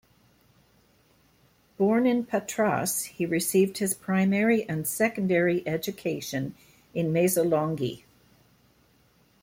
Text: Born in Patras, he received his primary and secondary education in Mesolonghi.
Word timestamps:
Born 1.77 2.07
in 2.07 2.25
Patras, 2.25 3.03
he 3.03 3.27
received 3.27 3.77
his 3.77 3.93
primary 3.93 4.67
and 4.67 4.87
secondary 4.87 5.61
education 5.67 6.55
in 6.95 7.13
Mesolonghi. 7.13 8.03